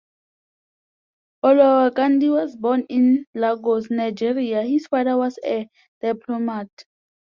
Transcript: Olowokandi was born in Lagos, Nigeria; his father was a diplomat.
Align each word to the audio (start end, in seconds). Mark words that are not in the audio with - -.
Olowokandi 1.45 2.31
was 2.31 2.55
born 2.55 2.87
in 2.89 3.27
Lagos, 3.35 3.91
Nigeria; 3.91 4.63
his 4.63 4.87
father 4.87 5.15
was 5.15 5.37
a 5.45 5.69
diplomat. 6.01 6.69